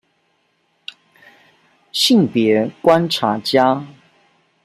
[1.91, 3.85] 性別觀察家